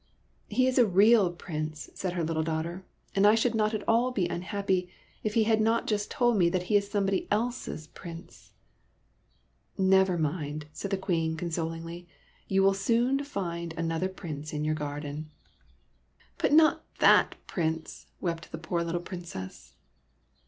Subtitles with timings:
[0.49, 2.83] "He is a real Prince," said her little daughter;"
[3.15, 4.89] and I should not be at all unhappy
[5.23, 8.53] if he had not just told me that he is somebody else's Prince
[9.77, 12.07] !""Never mind," said the Queen, consolingly;
[12.47, 15.29] "you will soon find another prince in your garden."
[16.41, 19.75] SOMEBODY ELSE'S PRINCE 85" But not that Prince," wept the poor little Princess.